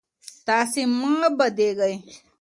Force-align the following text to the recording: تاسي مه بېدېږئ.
تاسي 0.47 0.81
مه 0.99 1.27
بېدېږئ. 1.37 1.95